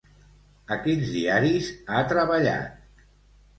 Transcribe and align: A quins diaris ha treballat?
A 0.75 0.77
quins 0.85 1.11
diaris 1.17 1.71
ha 1.89 2.01
treballat? 2.15 3.07